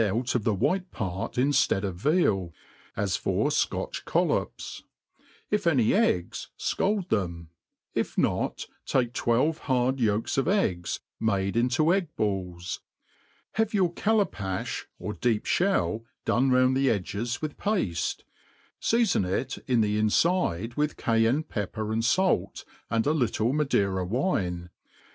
[0.03, 2.51] out of the white pare inftead of veal,
[2.97, 4.81] as for Scotch coll ops:
[5.51, 7.51] if any eggs, fcald them;
[7.93, 12.81] if not, take twelve hard, yolks of eggs, made into egg balls;
[13.51, 18.21] have your callapafti or deep ftiell done round the edges with pafte,
[18.81, 24.71] feafon it in the infide with Cayeunc pepper and fait, and a little Madeira wine